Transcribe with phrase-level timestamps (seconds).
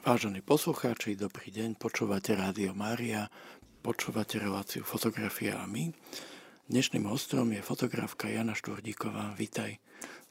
[0.00, 3.28] Vážení poslucháči, dobrý deň, počúvate Rádio Mária,
[3.84, 5.92] počúvate reláciu Fotografia a my.
[6.72, 9.36] Dnešným hostom je fotografka Jana Šturdíková.
[9.36, 9.76] Vítaj.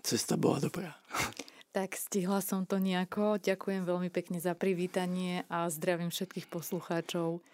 [0.01, 0.97] Cesta bola dobrá.
[1.69, 3.37] Tak stihla som to nejako.
[3.37, 7.45] Ďakujem veľmi pekne za privítanie a zdravím všetkých poslucháčov.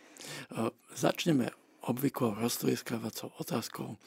[0.96, 1.52] Začneme
[1.84, 4.00] obvyklou roztlieskávacou otázkou.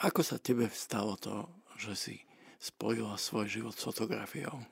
[0.00, 2.16] Ako sa tebe stalo to, že si
[2.56, 4.64] spojila svoj život s fotografiou?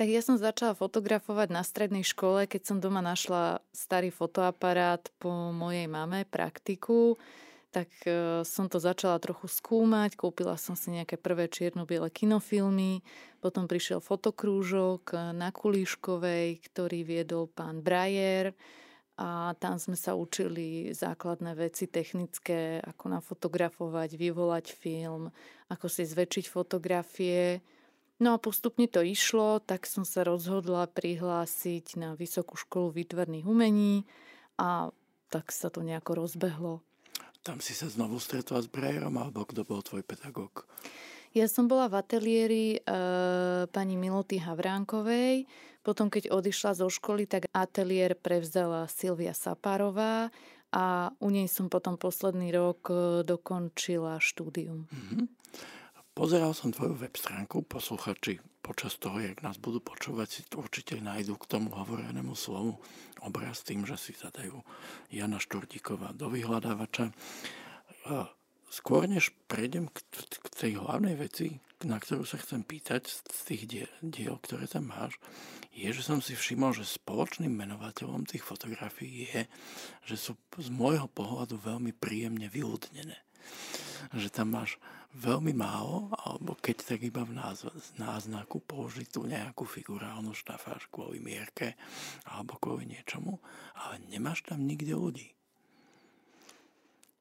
[0.00, 5.52] Tak ja som začala fotografovať na strednej škole, keď som doma našla starý fotoaparát po
[5.52, 7.20] mojej mame, praktiku.
[7.68, 13.04] Tak e, som to začala trochu skúmať, kúpila som si nejaké prvé čierno-biele kinofilmy,
[13.44, 18.56] potom prišiel fotokrúžok na Kulíškovej, ktorý viedol pán Brajer
[19.20, 25.28] a tam sme sa učili základné veci technické, ako nafotografovať, vyvolať film,
[25.68, 27.60] ako si zväčšiť fotografie.
[28.20, 34.04] No a postupne to išlo, tak som sa rozhodla prihlásiť na Vysokú školu výtvarných umení
[34.60, 34.92] a
[35.32, 36.84] tak sa to nejako rozbehlo.
[37.40, 40.68] Tam si sa znovu stretla s Brejerom, alebo kto bol tvoj pedagóg?
[41.32, 42.80] Ja som bola v ateliéri e,
[43.72, 45.48] pani Miloty Havránkovej.
[45.80, 50.28] Potom, keď odišla zo školy, tak ateliér prevzala Silvia Sapárová
[50.68, 54.84] a u nej som potom posledný rok e, dokončila štúdium.
[54.92, 55.24] Mm-hmm.
[56.20, 61.32] Pozeral som tvoju web stránku, posluchači počas toho, jak nás budú počúvať, si určite nájdu
[61.40, 62.76] k tomu hovorenému slovu
[63.24, 64.60] obraz tým, že si zadajú
[65.08, 67.16] Jana Šturdíková do vyhľadávača.
[68.68, 70.04] Skôr než prejdem k,
[70.52, 71.56] tej hlavnej veci,
[71.88, 75.16] na ktorú sa chcem pýtať z tých diel, diel, ktoré tam máš,
[75.72, 79.48] je, že som si všimol, že spoločným menovateľom tých fotografií je,
[80.04, 83.16] že sú z môjho pohľadu veľmi príjemne vyľudnené.
[84.12, 84.76] Že tam máš
[85.10, 87.34] veľmi málo, alebo keď tak iba v
[87.98, 91.74] náznaku použiť tú nejakú figurálnu štafáž kvôli mierke
[92.30, 93.42] alebo kvôli niečomu,
[93.74, 95.34] ale nemáš tam nikde ľudí.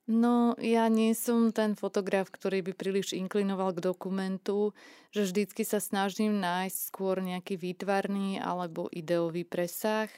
[0.09, 4.73] No, ja nie som ten fotograf, ktorý by príliš inklinoval k dokumentu,
[5.13, 10.09] že vždycky sa snažím nájsť skôr nejaký výtvarný alebo ideový presah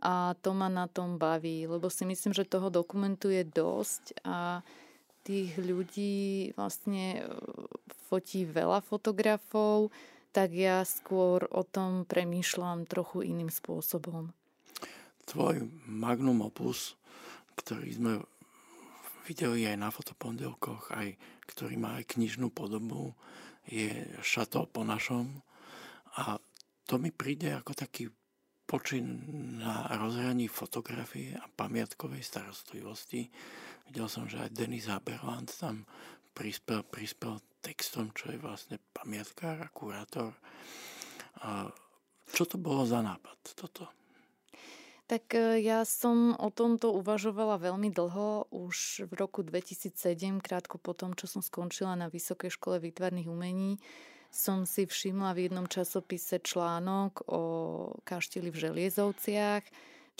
[0.00, 4.60] a to ma na tom baví, lebo si myslím, že toho dokumentu je dosť a
[5.24, 7.22] tých ľudí vlastne e,
[8.08, 9.92] fotí veľa fotografov,
[10.30, 14.30] tak ja skôr o tom premýšľam trochu iným spôsobom.
[15.26, 16.98] Tvoj magnum opus,
[17.58, 18.12] ktorý sme
[19.26, 21.14] videli aj na fotopondelkoch, aj,
[21.46, 23.14] ktorý má aj knižnú podobu,
[23.70, 23.90] je
[24.22, 25.42] Šato po našom.
[26.18, 26.38] A
[26.86, 28.10] to mi príde ako taký
[28.66, 29.26] počin
[29.58, 33.30] na rozhraní fotografie a pamiatkovej starostlivosti.
[33.90, 35.82] Videl som, že aj Denis Haberland tam
[36.30, 40.30] prispel, prispel textom, čo je vlastne pamiatkár a kurátor.
[42.30, 43.90] Čo to bolo za nápad toto?
[45.10, 50.94] Tak e, ja som o tomto uvažovala veľmi dlho, už v roku 2007, krátko po
[50.94, 53.82] tom, čo som skončila na Vysokej škole výtvarných umení,
[54.30, 57.42] som si všimla v jednom časopise článok o
[58.06, 59.66] kašteli v Želiezovciach.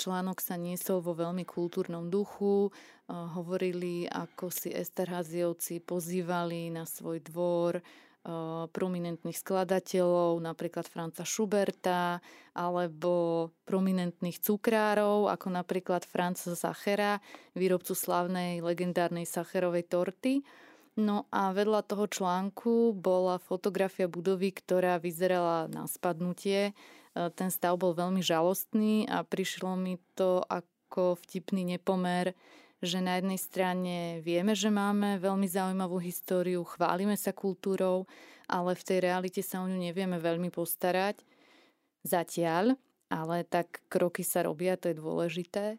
[0.00, 2.72] Článok sa niesol vo veľmi kultúrnom duchu.
[3.04, 7.84] Hovorili, ako si Esterhaziovci pozývali na svoj dvor
[8.72, 12.24] prominentných skladateľov, napríklad Franca Schuberta,
[12.56, 17.20] alebo prominentných cukrárov, ako napríklad Franca Sachera,
[17.52, 20.40] výrobcu slavnej legendárnej sacherovej torty.
[20.96, 26.72] No a vedľa toho článku bola fotografia budovy, ktorá vyzerala na spadnutie.
[27.20, 32.32] E, ten stav bol veľmi žalostný a prišlo mi to ako vtipný nepomer,
[32.80, 38.08] že na jednej strane vieme, že máme veľmi zaujímavú históriu, chválime sa kultúrou,
[38.48, 41.20] ale v tej realite sa o ňu nevieme veľmi postarať.
[42.00, 42.80] Zatiaľ,
[43.12, 45.76] ale tak kroky sa robia, to je dôležité.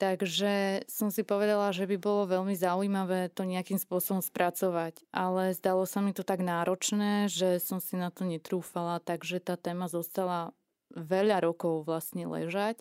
[0.00, 5.04] Takže som si povedala, že by bolo veľmi zaujímavé to nejakým spôsobom spracovať.
[5.12, 9.60] Ale zdalo sa mi to tak náročné, že som si na to netrúfala, takže tá
[9.60, 10.56] téma zostala
[10.94, 12.80] veľa rokov vlastne ležať.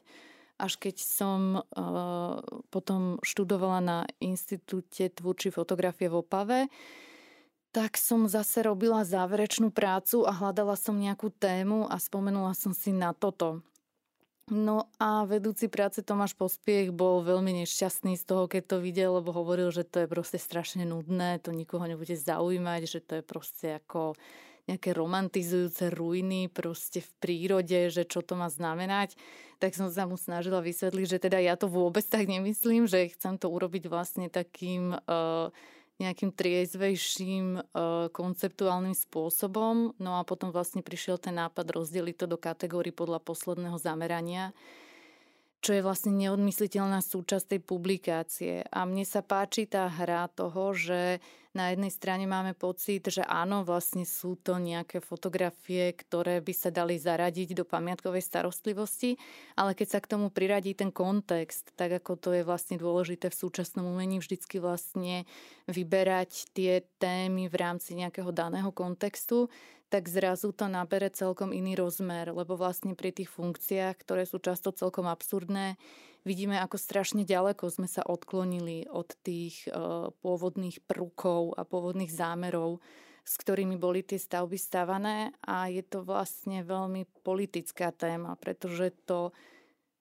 [0.59, 6.59] Až keď som uh, potom študovala na Institúte tvúrčí fotografie v Opave,
[7.69, 12.89] tak som zase robila záverečnú prácu a hľadala som nejakú tému a spomenula som si
[12.89, 13.61] na toto.
[14.49, 19.29] No a vedúci práce Tomáš Pospiech bol veľmi nešťastný z toho, keď to videl, lebo
[19.29, 23.77] hovoril, že to je proste strašne nudné, to nikoho nebude zaujímať, že to je proste
[23.77, 24.17] ako
[24.69, 29.17] nejaké romantizujúce ruiny proste v prírode, že čo to má znamenať,
[29.57, 33.35] tak som sa mu snažila vysvetliť, že teda ja to vôbec tak nemyslím, že chcem
[33.41, 35.51] to urobiť vlastne takým uh,
[35.99, 37.75] nejakým triezvejším
[38.15, 39.99] konceptuálnym spôsobom.
[39.99, 44.55] No a potom vlastne prišiel ten nápad rozdeliť to do kategórií podľa posledného zamerania
[45.59, 48.63] čo je vlastne neodmysliteľná súčasť tej publikácie.
[48.71, 51.19] A mne sa páči tá hra toho, že
[51.57, 56.69] na jednej strane máme pocit, že áno, vlastne sú to nejaké fotografie, ktoré by sa
[56.69, 59.17] dali zaradiť do pamiatkovej starostlivosti,
[59.57, 63.39] ale keď sa k tomu priradí ten kontext, tak ako to je vlastne dôležité v
[63.41, 65.25] súčasnom umení vždycky vlastne
[65.65, 69.49] vyberať tie témy v rámci nejakého daného kontextu,
[69.89, 74.69] tak zrazu to nabere celkom iný rozmer, lebo vlastne pri tých funkciách, ktoré sú často
[74.69, 75.81] celkom absurdné,
[76.27, 82.83] vidíme, ako strašne ďaleko sme sa odklonili od tých uh, pôvodných prúkov a pôvodných zámerov,
[83.23, 89.35] s ktorými boli tie stavby stavané a je to vlastne veľmi politická téma, pretože to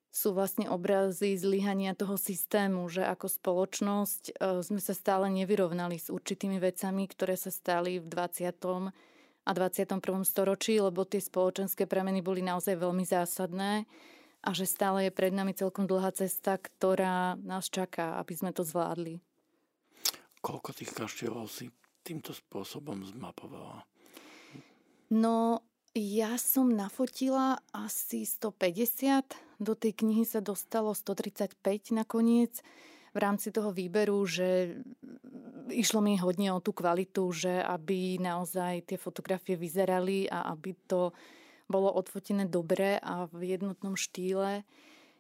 [0.09, 6.09] sú vlastne obrazy zlyhania toho systému, že ako spoločnosť uh, sme sa stále nevyrovnali s
[6.09, 8.51] určitými vecami, ktoré sa stali v 20
[9.49, 10.01] a 21.
[10.29, 13.89] storočí, lebo tie spoločenské premeny boli naozaj veľmi zásadné
[14.43, 18.63] a že stále je pred nami celkom dlhá cesta, ktorá nás čaká, aby sme to
[18.63, 19.19] zvládli.
[20.39, 21.69] Koľko tých kaštieľov si
[22.07, 23.83] týmto spôsobom zmapovala?
[25.11, 31.59] No, ja som nafotila asi 150, do tej knihy sa dostalo 135
[31.91, 32.63] nakoniec
[33.11, 34.79] v rámci toho výberu, že
[35.75, 41.11] išlo mi hodne o tú kvalitu, že aby naozaj tie fotografie vyzerali a aby to
[41.69, 44.65] bolo odfotené dobre a v jednotnom štýle.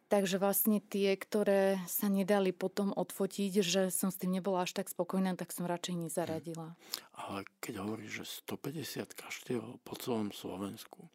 [0.08, 4.88] Takže vlastne tie, ktoré sa nedali potom odfotiť, že som s tým nebola až tak
[4.88, 6.80] spokojná, tak som radšej nezaradila.
[7.12, 11.12] Ale keď hovoríš, že 150 kaštieľov po celom Slovensku,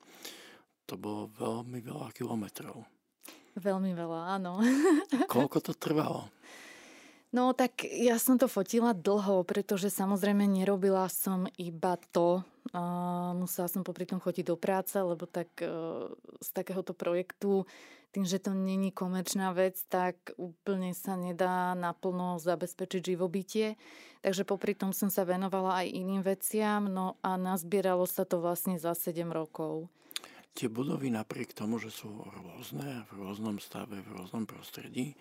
[0.85, 2.85] to bolo veľmi veľa kilometrov.
[3.57, 4.61] Veľmi veľa, áno.
[5.25, 6.29] Koľko to trvalo?
[7.33, 12.45] No tak ja som to fotila dlho, pretože samozrejme nerobila som iba to.
[12.69, 17.65] Uh, musela som popri tom chodiť do práce, lebo tak uh, z takéhoto projektu,
[18.13, 23.81] tým, že to není komerčná vec, tak úplne sa nedá naplno zabezpečiť živobytie.
[24.21, 28.77] Takže popri tom som sa venovala aj iným veciam, no a nazbieralo sa to vlastne
[28.77, 29.89] za 7 rokov.
[30.53, 35.17] Tie budovy napriek tomu, že sú rôzne, v rôznom stave, v rôznom prostredí,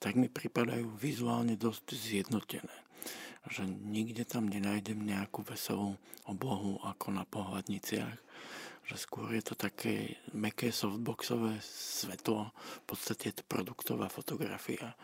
[0.00, 2.76] tak mi pripadajú vizuálne dosť zjednotené.
[3.52, 8.16] Že nikde tam nenájdem nejakú veselú oblohu ako na pohľadniciach.
[8.88, 14.96] Že skôr je to také meké softboxové svetlo, v podstate je to produktová fotografia.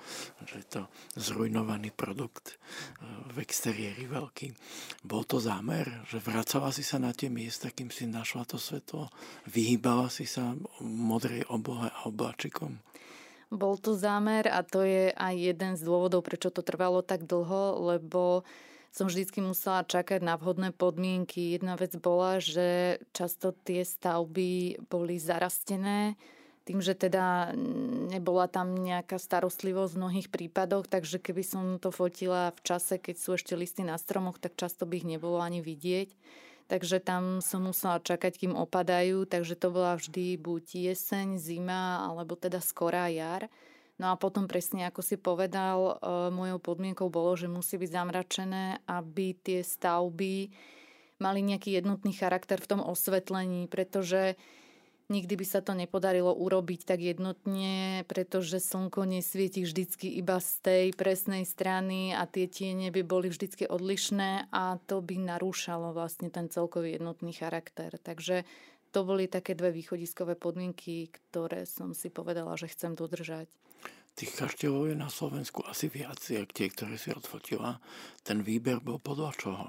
[0.42, 0.82] Že je to
[1.14, 2.54] zrujnovaný produkt e,
[3.30, 4.48] v exteriéri veľký.
[5.06, 9.12] Bol to zámer, že vracala si sa na tie miesta, kým si našla to svetlo,
[9.54, 12.80] vyhýbala si sa modrej oblohe a obláčikom.
[13.50, 17.94] Bol to zámer a to je aj jeden z dôvodov, prečo to trvalo tak dlho,
[17.94, 18.42] lebo
[18.90, 21.54] som vždycky musela čakať na vhodné podmienky.
[21.54, 26.18] Jedna vec bola, že často tie stavby boli zarastené,
[26.66, 27.54] tým, že teda
[28.10, 33.14] nebola tam nejaká starostlivosť v mnohých prípadoch, takže keby som to fotila v čase, keď
[33.14, 36.10] sú ešte listy na stromoch, tak často by ich nebolo ani vidieť
[36.66, 42.34] takže tam som musela čakať, kým opadajú, takže to bola vždy buď jeseň, zima, alebo
[42.34, 43.46] teda skorá jar.
[43.96, 48.64] No a potom presne, ako si povedal, e, mojou podmienkou bolo, že musí byť zamračené,
[48.84, 50.52] aby tie stavby
[51.16, 54.36] mali nejaký jednotný charakter v tom osvetlení, pretože
[55.06, 60.84] Nikdy by sa to nepodarilo urobiť tak jednotne, pretože slnko nesvieti vždycky iba z tej
[60.98, 66.50] presnej strany a tie tiene by boli vždycky odlišné a to by narúšalo vlastne ten
[66.50, 67.94] celkový jednotný charakter.
[68.02, 68.42] Takže
[68.90, 73.46] to boli také dve východiskové podmienky, ktoré som si povedala, že chcem dodržať.
[74.16, 77.78] Tých kaštieľov je na Slovensku asi viac, jak tie, ktoré si odfotila.
[78.24, 79.68] Ten výber bol podľa čoho?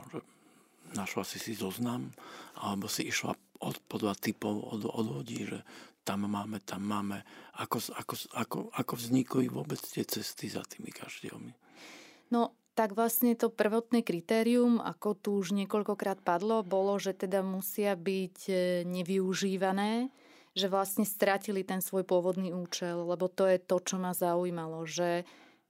[0.95, 2.15] Našla si si zoznam,
[2.55, 5.59] alebo si išla od, podľa typov od, od ľudí, že
[6.07, 7.19] tam máme, tam máme.
[7.59, 11.51] Ako, ako, ako, ako vznikli vôbec tie cesty za tými kaštielmi?
[12.31, 17.97] No, tak vlastne to prvotné kritérium, ako tu už niekoľkokrát padlo, bolo, že teda musia
[17.97, 18.53] byť e,
[18.85, 20.13] nevyužívané,
[20.53, 25.25] že vlastne stratili ten svoj pôvodný účel, lebo to je to, čo ma zaujímalo, že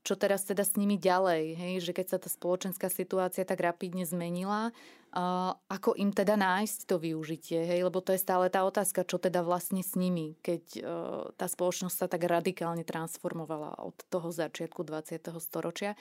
[0.08, 1.74] čo teraz teda s nimi ďalej, hej?
[1.84, 4.72] že keď sa tá spoločenská situácia tak rapidne zmenila,
[5.12, 7.82] ako im teda nájsť to využitie, hej?
[7.82, 10.86] lebo to je stále tá otázka, čo teda vlastne s nimi, keď uh,
[11.34, 15.32] tá spoločnosť sa tak radikálne transformovala od toho začiatku 20.
[15.40, 15.96] storočia.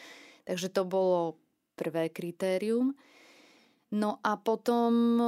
[0.45, 1.39] Takže to bolo
[1.77, 2.97] prvé kritérium.
[3.95, 5.25] No a potom e,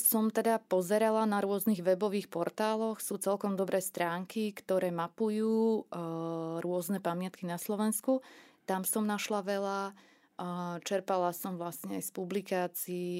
[0.00, 3.04] som teda pozerala na rôznych webových portáloch.
[3.04, 5.82] Sú celkom dobré stránky, ktoré mapujú e,
[6.64, 8.24] rôzne pamiatky na Slovensku.
[8.64, 9.78] Tam som našla veľa.
[10.86, 13.10] Čerpala som vlastne aj z publikácií.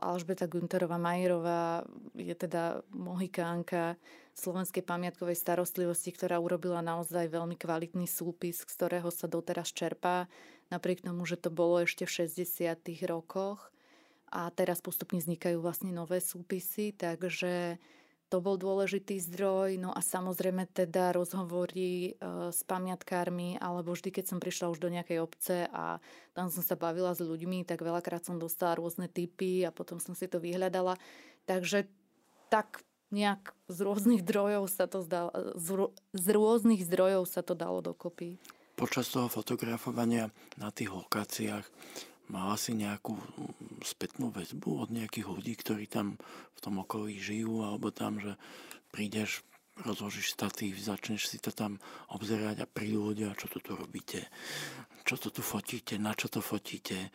[0.00, 1.84] Alžbeta Günterová Majerová
[2.16, 4.00] je teda mohikánka
[4.32, 10.32] slovenskej pamiatkovej starostlivosti, ktorá urobila naozaj veľmi kvalitný súpis, z ktorého sa doteraz čerpá.
[10.72, 12.80] Napriek tomu, že to bolo ešte v 60.
[13.04, 13.68] rokoch
[14.32, 17.76] a teraz postupne vznikajú vlastne nové súpisy, takže
[18.26, 19.78] to bol dôležitý zdroj.
[19.78, 24.90] No a samozrejme teda rozhovory e, s pamiatkármi, alebo vždy, keď som prišla už do
[24.90, 26.02] nejakej obce a
[26.34, 30.18] tam som sa bavila s ľuďmi, tak veľakrát som dostala rôzne typy a potom som
[30.18, 30.98] si to vyhľadala.
[31.46, 31.86] Takže
[32.50, 32.82] tak
[33.14, 35.68] nejak z rôznych zdrojov sa to zdalo, z,
[36.10, 38.42] z rôznych zdrojov sa to dalo dokopy.
[38.76, 40.28] Počas toho fotografovania
[40.60, 41.64] na tých lokáciách
[42.26, 43.14] Mala si nejakú
[43.86, 46.18] spätnú väzbu od nejakých ľudí, ktorí tam
[46.56, 48.34] v tom okolí žijú, alebo tam, že
[48.90, 49.46] prídeš,
[49.86, 51.78] rozložíš statív, začneš si to tam
[52.10, 54.26] obzerať a prídu ľudia, čo tu tu robíte,
[55.04, 57.12] čo to tu fotíte, na čo to fotíte,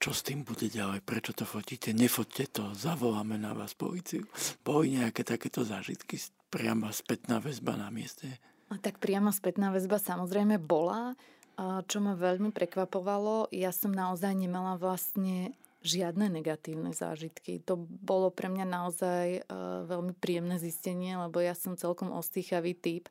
[0.00, 4.24] čo s tým bude ďalej, prečo to fotíte, nefotte to, zavoláme na vás policiu.
[4.64, 6.16] Boli nejaké takéto zážitky,
[6.48, 8.40] priama spätná väzba na mieste?
[8.68, 11.16] A tak priama spätná väzba samozrejme bola
[11.58, 17.62] čo ma veľmi prekvapovalo, ja som naozaj nemala vlastne žiadne negatívne zážitky.
[17.66, 23.06] To bolo pre mňa naozaj uh, veľmi príjemné zistenie, lebo ja som celkom ostýchavý typ.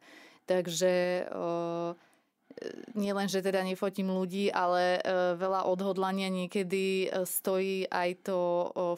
[0.48, 1.92] Takže uh,
[2.96, 8.40] nie len, že teda nefotím ľudí, ale uh, veľa odhodlania niekedy stojí aj to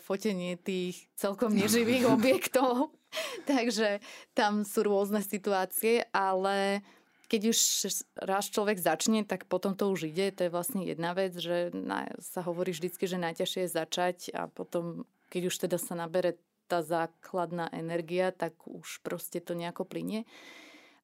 [0.06, 2.94] fotenie tých celkom neživých objektov.
[3.50, 4.02] Takže
[4.38, 6.86] tam sú rôzne situácie, ale
[7.30, 7.60] keď už
[8.26, 10.34] raz človek začne, tak potom to už ide.
[10.34, 14.50] To je vlastne jedna vec, že na, sa hovorí vždycky, že najťažšie je začať a
[14.50, 20.26] potom, keď už teda sa nabere tá základná energia, tak už proste to nejako plinie.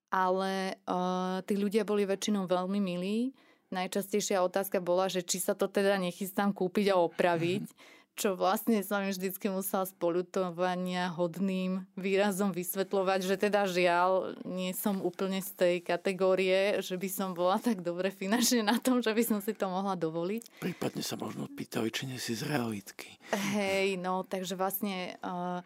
[0.10, 3.38] Ale uh, tí ľudia boli väčšinou veľmi milí.
[3.70, 7.66] Najčastejšia otázka bola, že či sa to teda nechystám kúpiť a opraviť.
[8.16, 15.04] Čo vlastne som im vždycky musela polutovania hodným výrazom vysvetľovať, že teda žiaľ, nie som
[15.04, 19.24] úplne z tej kategórie, že by som bola tak dobre finančne na tom, že by
[19.24, 20.64] som si to mohla dovoliť.
[20.64, 23.20] Prípadne sa možno pýtali, či nie si z realitky.
[23.36, 25.20] Hej, no, takže vlastne...
[25.20, 25.60] Uh,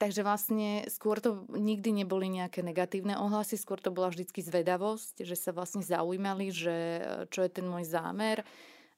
[0.00, 5.36] Takže vlastne skôr to nikdy neboli nejaké negatívne ohlasy, skôr to bola vždycky zvedavosť, že
[5.36, 8.40] sa vlastne zaujímali, že čo je ten môj zámer.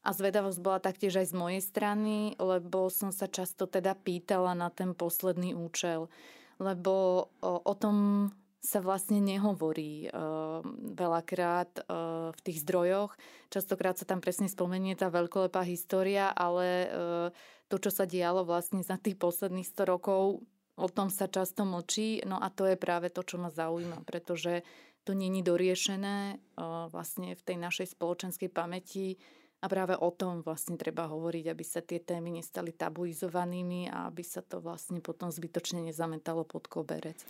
[0.03, 4.67] A zvedavosť bola taktiež aj z mojej strany, lebo som sa často teda pýtala na
[4.67, 6.11] ten posledný účel.
[6.59, 8.29] Lebo o, tom
[8.63, 10.63] sa vlastne nehovorí uh,
[10.95, 13.11] veľakrát uh, v tých zdrojoch.
[13.51, 17.29] Častokrát sa tam presne spomenie tá veľkolepá história, ale uh,
[17.67, 20.47] to, čo sa dialo vlastne za tých posledných 100 rokov,
[20.79, 22.23] o tom sa často mlčí.
[22.23, 24.63] No a to je práve to, čo ma zaujíma, pretože
[25.03, 29.19] to není doriešené uh, vlastne v tej našej spoločenskej pamäti
[29.63, 34.27] a práve o tom vlastne treba hovoriť, aby sa tie témy nestali tabuizovanými a aby
[34.27, 37.23] sa to vlastne potom zbytočne nezametalo pod koberec.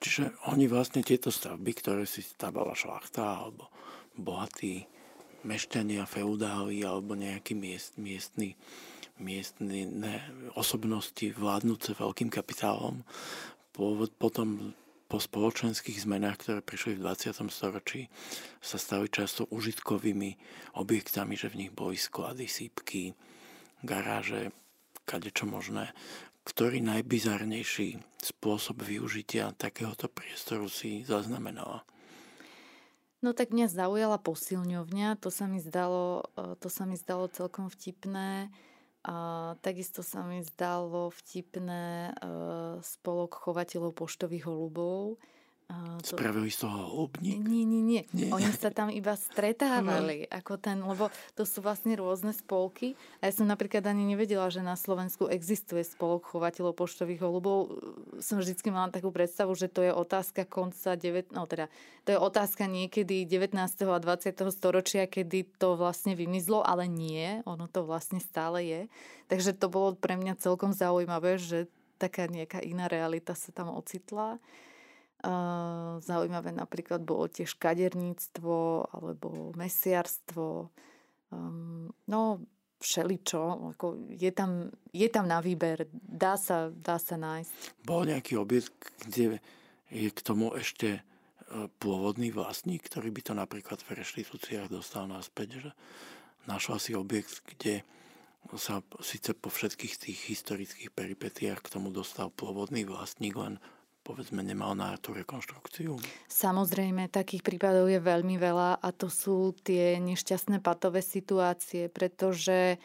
[0.00, 3.68] Čiže oni vlastne tieto stavby, ktoré si stavala šlachta alebo
[4.14, 4.86] bohatí
[5.42, 8.54] mešťania, feudáli alebo nejakí miest, miestni,
[9.18, 9.84] miestni
[10.56, 13.04] osobnosti vládnúce veľkým kapitálom,
[14.16, 14.72] potom
[15.10, 17.50] po spoločenských zmenách, ktoré prišli v 20.
[17.50, 18.06] storočí,
[18.62, 20.38] sa stali často užitkovými
[20.78, 23.18] objektami, že v nich boli sklady, sípky,
[23.82, 24.54] garáže,
[25.02, 25.90] kadečo možné.
[26.46, 31.82] Ktorý najbizarnejší spôsob využitia takéhoto priestoru si zaznamenala?
[33.20, 37.68] No tak mňa zaujala posilňovňa, to sa mi zdalo, e, to sa mi zdalo celkom
[37.68, 38.48] vtipné.
[39.00, 45.16] A takisto sa mi zdalo vtipné uh, spolok chovateľov poštových holubov,
[46.02, 46.16] to...
[46.16, 47.40] Spravili z toho holubník?
[47.46, 48.28] Nie, nie, nie, nie.
[48.32, 50.26] Oni sa tam iba stretávali.
[50.26, 50.32] No.
[50.40, 52.98] Ako ten, lebo to sú vlastne rôzne spolky.
[53.22, 57.78] A ja som napríklad ani nevedela, že na Slovensku existuje spolok chovateľov poštových holubov.
[58.18, 61.70] Som vždycky mala takú predstavu, že to je otázka konca 9, no teda,
[62.08, 63.54] to je otázka niekedy 19.
[63.86, 64.34] a 20.
[64.50, 68.80] storočia, kedy to vlastne vymizlo, ale nie, ono to vlastne stále je.
[69.30, 74.40] Takže to bolo pre mňa celkom zaujímavé, že taká nejaká iná realita sa tam ocitla.
[76.00, 80.72] Zaujímavé napríklad bolo tiež kaderníctvo alebo mesiarstvo.
[81.30, 82.40] Um, no,
[82.80, 83.76] všeličo.
[83.76, 85.84] Ako je, tam, je tam na výber.
[85.92, 87.84] Dá sa, dá sa nájsť.
[87.84, 88.72] Bol nejaký objekt,
[89.04, 89.44] kde
[89.92, 91.00] je k tomu ešte e,
[91.78, 95.70] pôvodný vlastník, ktorý by to napríklad v reštitúciách dostal naspäť, že
[96.48, 97.84] našla si objekt, kde
[98.56, 103.60] sa síce po všetkých tých historických peripetiách k tomu dostal pôvodný vlastník, len
[104.10, 105.94] povedzme nemal na tú rekonštrukciu?
[106.26, 112.82] Samozrejme, takých prípadov je veľmi veľa a to sú tie nešťastné patové situácie, pretože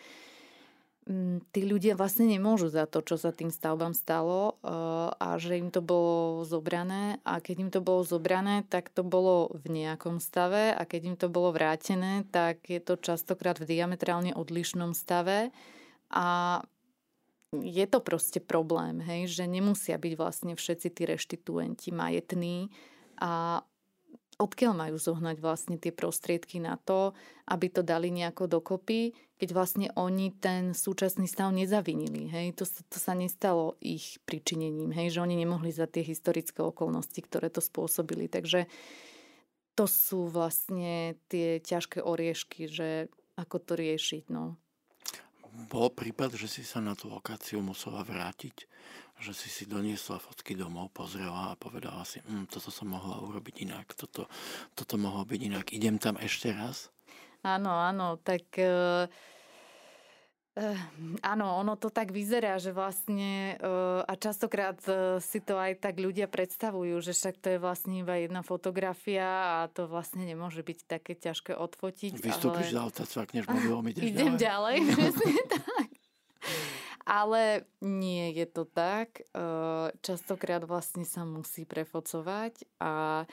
[1.10, 4.70] mm, tí ľudia vlastne nemôžu za to, čo sa tým stavbám stalo eh,
[5.18, 7.18] a že im to bolo zobrané.
[7.26, 10.78] A keď im to bolo zobrané, tak to bolo v nejakom stave.
[10.78, 15.50] A keď im to bolo vrátené, tak je to častokrát v diametrálne odlišnom stave.
[16.14, 16.62] A
[17.62, 22.74] je to proste problém, hej, že nemusia byť vlastne všetci tí reštituenti majetní
[23.22, 23.64] a
[24.36, 27.16] odkiaľ majú zohnať vlastne tie prostriedky na to,
[27.48, 32.28] aby to dali nejako dokopy, keď vlastne oni ten súčasný stav nezavinili.
[32.28, 32.60] Hej?
[32.60, 35.16] To, to sa nestalo ich pričinením, hej?
[35.16, 38.28] že oni nemohli za tie historické okolnosti, ktoré to spôsobili.
[38.28, 38.68] Takže
[39.76, 44.32] to sú vlastne tie ťažké oriešky, že ako to riešiť.
[44.32, 44.56] No.
[45.72, 48.68] Bol prípad, že si sa na tú lokáciu musela vrátiť,
[49.24, 53.64] že si si doniesla fotky domov, pozrela a povedala si, hm, toto som mohla urobiť
[53.64, 54.28] inak, toto,
[54.76, 56.92] toto mohlo byť inak, idem tam ešte raz?
[57.42, 58.44] Áno, áno, tak...
[58.60, 59.08] Uh
[60.56, 60.80] Uh,
[61.20, 66.00] áno, ono to tak vyzerá, že vlastne uh, a častokrát uh, si to aj tak
[66.00, 70.80] ľudia predstavujú, že však to je vlastne iba jedna fotografia a to vlastne nemôže byť
[70.88, 72.24] také ťažké odfotiť.
[72.24, 72.76] Vystúpiš ale...
[72.76, 74.76] z auta, cvakneš mobilom, ideš Idem ďalej.
[74.96, 75.90] ďalej tak.
[77.04, 77.42] Ale
[77.84, 79.28] nie je to tak.
[80.02, 83.28] Častokrát vlastne sa musí prefocovať a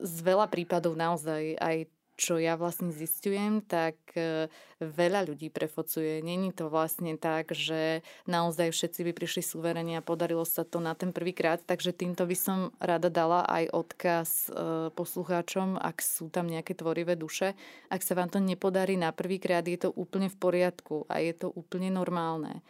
[0.00, 1.76] z veľa prípadov naozaj aj
[2.22, 4.46] čo ja vlastne zistujem, tak e,
[4.78, 6.22] veľa ľudí prefocuje.
[6.22, 10.94] Není to vlastne tak, že naozaj všetci by prišli suverene a podarilo sa to na
[10.94, 14.50] ten prvýkrát, takže týmto by som rada dala aj odkaz e,
[14.94, 17.58] poslucháčom, ak sú tam nejaké tvorivé duše.
[17.90, 21.50] Ak sa vám to nepodarí na prvýkrát, je to úplne v poriadku a je to
[21.50, 22.62] úplne normálne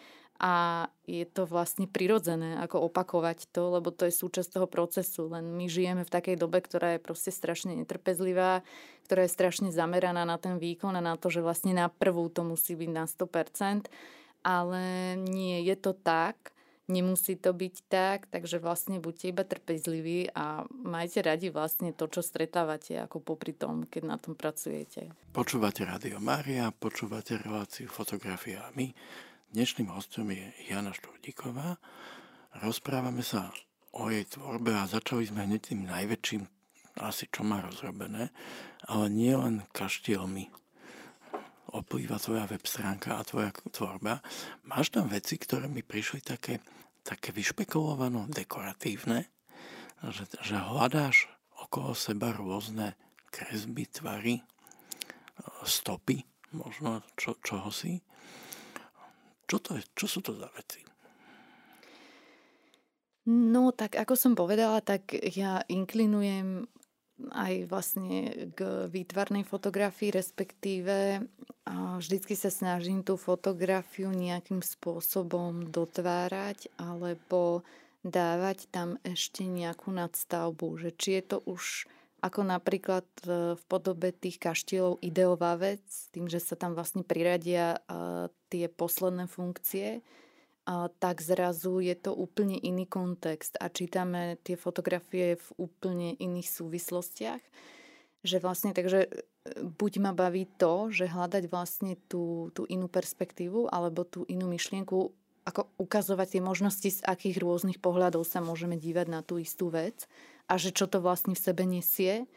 [0.42, 5.30] a je to vlastne prirodzené, ako opakovať to, lebo to je súčasť toho procesu.
[5.30, 8.66] Len my žijeme v takej dobe, ktorá je proste strašne netrpezlivá,
[9.06, 12.42] ktorá je strašne zameraná na ten výkon a na to, že vlastne na prvú to
[12.42, 13.87] musí byť na 100%,
[14.42, 16.50] ale nie je to tak,
[16.90, 22.18] nemusí to byť tak, takže vlastne buďte iba trpezliví a majte radi vlastne to, čo
[22.18, 25.14] stretávate ako popri tom, keď na tom pracujete.
[25.30, 28.90] Počúvate Radio Mária, počúvate reláciu fotografiami.
[29.52, 31.76] Dnešným hostom je Jana Šturdíková.
[32.65, 33.52] Rozprávame sa
[33.93, 36.49] o jej tvorbe a začali sme hneď tým najväčším,
[37.04, 38.32] asi čo má rozrobené,
[38.88, 40.49] ale nie len kaštielmi
[41.69, 44.25] oplýva tvoja web stránka a tvoja tvorba.
[44.65, 46.65] Máš tam veci, ktoré mi prišli také,
[47.04, 49.28] také vyšpekulované, dekoratívne,
[50.17, 51.28] že, že hľadáš
[51.60, 52.97] okolo seba rôzne
[53.28, 54.41] kresby, tvary,
[55.69, 56.25] stopy,
[56.56, 58.00] možno čo, čoho si
[59.52, 60.80] čo, to je, čo sú to za veci?
[63.28, 66.65] No, tak ako som povedala, tak ja inklinujem
[67.36, 71.21] aj vlastne k výtvarnej fotografii, respektíve
[72.00, 77.62] vždycky sa snažím tú fotografiu nejakým spôsobom dotvárať alebo
[78.02, 81.86] dávať tam ešte nejakú nadstavbu, že či je to už
[82.23, 85.82] ako napríklad v podobe tých kaštielov ideová vec,
[86.15, 87.82] tým, že sa tam vlastne priradia
[88.52, 90.04] tie posledné funkcie,
[91.00, 97.43] tak zrazu je to úplne iný kontext a čítame tie fotografie v úplne iných súvislostiach.
[98.23, 99.26] Že vlastne, takže e,
[99.67, 105.10] buď ma baví to, že hľadať vlastne tú, tú inú perspektívu alebo tú inú myšlienku,
[105.43, 110.06] ako ukazovať tie možnosti, z akých rôznych pohľadov sa môžeme dívať na tú istú vec
[110.47, 112.30] a že čo to vlastne v sebe nesie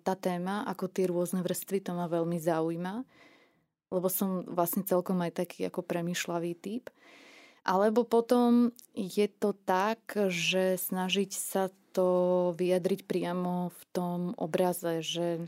[0.00, 3.04] tá téma, ako tie rôzne vrstvy, to ma veľmi zaujíma,
[3.92, 6.88] lebo som vlastne celkom aj taký ako premyšľavý typ.
[7.62, 10.02] Alebo potom je to tak,
[10.32, 15.46] že snažiť sa to vyjadriť priamo v tom obraze, že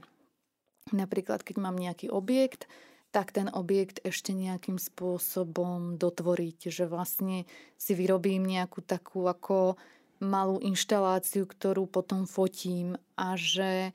[0.93, 2.69] napríklad keď mám nejaký objekt,
[3.11, 7.47] tak ten objekt ešte nejakým spôsobom dotvoriť, že vlastne
[7.79, 9.79] si vyrobím nejakú takú ako
[10.19, 13.95] malú inštaláciu, ktorú potom fotím a že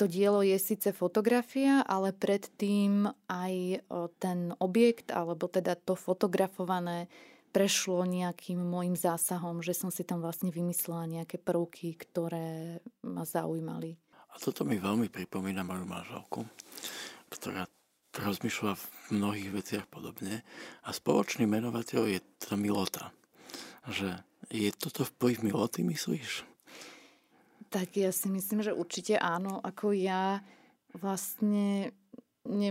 [0.00, 3.84] to dielo je síce fotografia, ale predtým aj
[4.16, 7.12] ten objekt, alebo teda to fotografované
[7.52, 14.00] prešlo nejakým môjim zásahom, že som si tam vlastne vymyslela nejaké prvky, ktoré ma zaujímali.
[14.32, 16.48] A toto mi veľmi pripomína moju manželku,
[17.28, 17.68] ktorá
[18.16, 18.84] rozmýšľa v
[19.20, 20.40] mnohých veciach podobne
[20.80, 23.12] a spoločný menovateľ je to milota.
[23.84, 24.16] Že
[24.48, 26.49] je toto vplyv miloty, myslíš?
[27.70, 29.62] Tak ja si myslím, že určite áno.
[29.62, 30.42] Ako ja
[30.90, 31.94] vlastne
[32.50, 32.70] ne,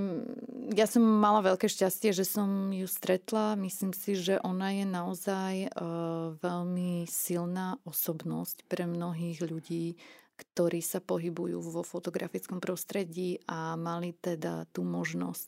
[0.75, 3.55] ja som mala veľké šťastie, že som ju stretla.
[3.55, 9.95] Myslím si, že ona je naozaj uh, veľmi silná osobnosť pre mnohých ľudí,
[10.39, 15.47] ktorí sa pohybujú vo fotografickom prostredí a mali teda tú možnosť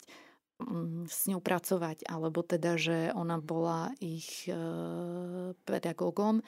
[0.63, 6.43] um, s ňou pracovať, alebo teda, že ona bola ich uh, pedagógom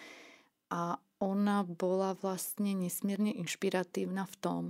[0.72, 4.64] a ona bola vlastne nesmierne inšpiratívna v tom,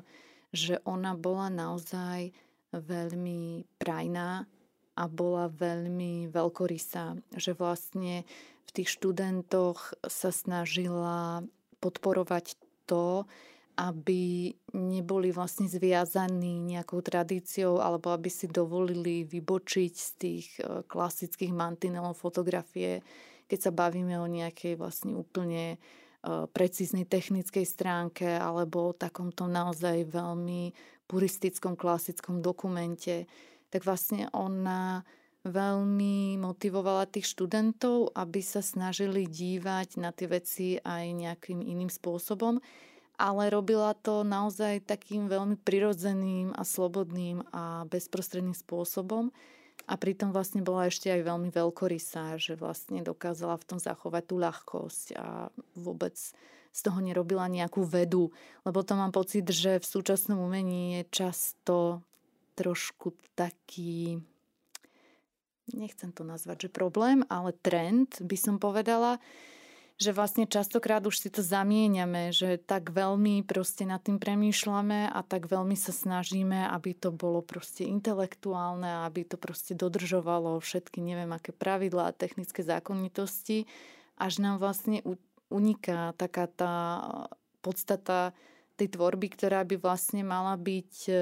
[0.54, 2.30] že ona bola naozaj
[2.70, 4.46] veľmi prajná
[4.94, 8.22] a bola veľmi veľkorysá, že vlastne
[8.64, 11.42] v tých študentoch sa snažila
[11.82, 12.54] podporovať
[12.86, 13.26] to,
[13.74, 21.50] aby neboli vlastne zviazaní nejakou tradíciou alebo aby si dovolili vybočiť z tých e, klasických
[21.50, 23.02] mantinelov fotografie,
[23.50, 25.82] keď sa bavíme o nejakej vlastne úplne
[26.56, 30.72] precíznej technickej stránke alebo o takomto naozaj veľmi
[31.04, 33.28] puristickom klasickom dokumente,
[33.68, 35.04] tak vlastne ona
[35.44, 42.64] veľmi motivovala tých študentov, aby sa snažili dívať na tie veci aj nejakým iným spôsobom,
[43.20, 49.36] ale robila to naozaj takým veľmi prirodzeným a slobodným a bezprostredným spôsobom.
[49.84, 54.36] A pritom vlastne bola ešte aj veľmi veľkorysá, že vlastne dokázala v tom zachovať tú
[54.40, 56.16] ľahkosť a vôbec
[56.74, 58.34] z toho nerobila nejakú vedu,
[58.66, 62.02] lebo to mám pocit, že v súčasnom umení je často
[62.58, 64.18] trošku taký,
[65.70, 69.22] nechcem to nazvať, že problém, ale trend by som povedala,
[70.02, 75.20] že vlastne častokrát už si to zamieňame, že tak veľmi proste nad tým premýšľame a
[75.22, 81.30] tak veľmi sa snažíme, aby to bolo proste intelektuálne, aby to proste dodržovalo všetky neviem
[81.32, 83.70] aké pravidlá a technické zákonitosti,
[84.18, 85.06] až nám vlastne
[85.54, 86.74] uniká taká tá
[87.62, 88.34] podstata
[88.74, 91.14] tej tvorby, ktorá by vlastne mala byť e,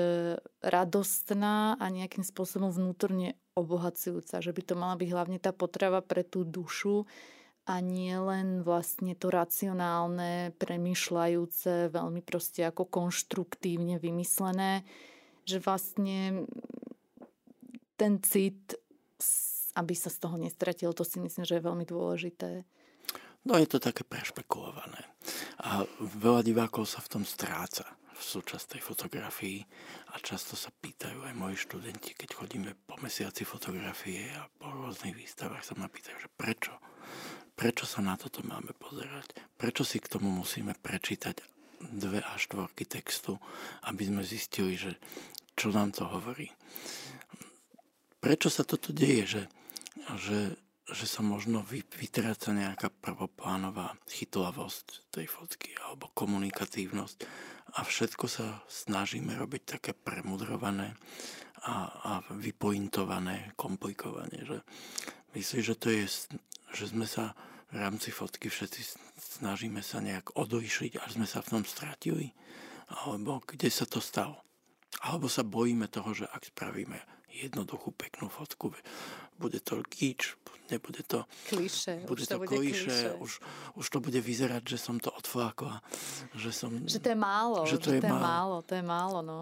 [0.63, 4.39] radostná a nejakým spôsobom vnútorne obohacujúca.
[4.39, 7.03] Že by to mala byť hlavne tá potrava pre tú dušu
[7.69, 14.81] a nie len vlastne to racionálne, premyšľajúce, veľmi proste ako konštruktívne vymyslené.
[15.45, 16.17] Že vlastne
[17.97, 18.73] ten cit,
[19.77, 22.65] aby sa z toho nestratil, to si myslím, že je veľmi dôležité.
[23.45, 25.01] No je to také prešpekulované.
[25.65, 29.65] A veľa divákov sa v tom stráca v súčasnej fotografii
[30.13, 35.17] a často sa pýtajú aj moji študenti, keď chodíme po mesiaci fotografie a po rôznych
[35.17, 36.77] výstavách sa ma pýtajú, že prečo?
[37.57, 39.33] Prečo sa na toto máme pozerať?
[39.57, 41.41] Prečo si k tomu musíme prečítať
[41.81, 43.41] dve až štvorky textu,
[43.89, 45.01] aby sme zistili, že
[45.57, 46.53] čo nám to hovorí?
[48.21, 49.43] Prečo sa toto deje, že,
[50.21, 50.37] že
[50.89, 57.17] že sa možno vytráca nejaká prvoplánová chytlavosť tej fotky alebo komunikatívnosť
[57.77, 60.97] a všetko sa snažíme robiť také premudrované
[61.63, 64.43] a, a vypointované, komplikovanie.
[64.43, 64.57] Že
[65.37, 66.03] myslím, že to je,
[66.73, 67.37] že sme sa
[67.71, 68.81] v rámci fotky všetci
[69.39, 72.35] snažíme sa nejak odlišiť, až sme sa v tom stratili,
[73.07, 74.43] alebo kde sa to stalo.
[75.07, 76.99] Alebo sa bojíme toho, že ak spravíme
[77.31, 78.75] jednoduchú, peknú fotku.
[79.39, 79.79] Bude to
[80.71, 81.19] gíč, nebude to...
[81.49, 82.07] Kliše.
[82.07, 83.19] Bude to, to bude kliše.
[83.19, 83.31] Už,
[83.75, 85.83] už to bude vyzerať, že som to odflákla.
[86.39, 87.67] Že, som, že to je málo.
[87.67, 88.23] Že to, že je, to je málo.
[88.23, 88.57] málo.
[88.63, 89.41] To je málo, no.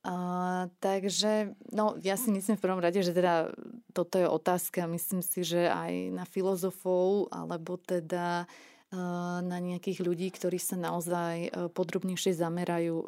[0.00, 3.52] Uh, takže, no ja si myslím v prvom rade, že teda
[3.92, 10.34] toto je otázka, myslím si, že aj na filozofov, alebo teda uh, na nejakých ľudí,
[10.34, 13.06] ktorí sa naozaj e, podrobnejšie zamerajú, e,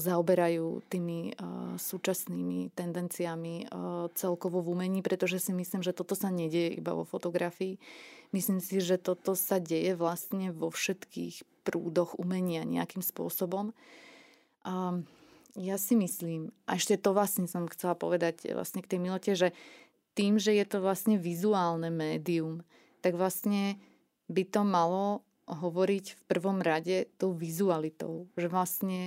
[0.00, 1.32] zaoberajú tými e,
[1.76, 3.68] súčasnými tendenciami
[4.16, 7.76] celkovo v umení, pretože si myslím, že toto sa nedieje iba vo fotografii.
[8.32, 13.76] Myslím si, že toto sa deje vlastne vo všetkých prúdoch umenia nejakým spôsobom.
[15.52, 19.52] Ja si myslím, a ešte to vlastne som chcela povedať vlastne k tej milote, že
[20.16, 22.64] tým, že je to vlastne vizuálne médium,
[23.04, 23.76] tak vlastne
[24.32, 28.26] by to malo hovoriť v prvom rade tou vizualitou.
[28.40, 29.00] Že vlastne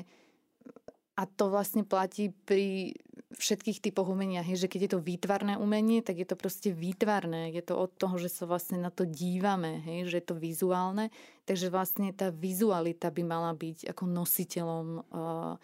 [1.15, 2.91] a to vlastne platí pri
[3.35, 7.51] všetkých typoch umenia, hej, že keď je to výtvarné umenie, tak je to proste výtvarné.
[7.51, 11.11] Je to od toho, že sa vlastne na to dívame, hej, že je to vizuálne.
[11.47, 15.55] Takže vlastne tá vizualita by mala byť ako nositeľom uh,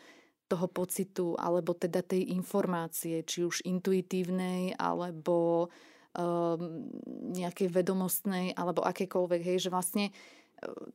[0.52, 5.72] toho pocitu, alebo teda tej informácie, či už intuitívnej, alebo um,
[7.32, 10.14] nejakej vedomostnej alebo akékoľvek, hej, že vlastne e,